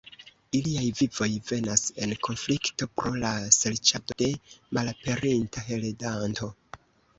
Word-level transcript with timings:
Iliaj 0.59 0.85
vivoj 0.99 1.27
venas 1.49 1.83
en 2.05 2.15
konflikto 2.29 2.89
pro 3.01 3.13
la 3.25 3.35
serĉado 3.59 4.19
de 4.25 4.33
malaperinta 4.81 5.67
heredanto. 5.71 6.53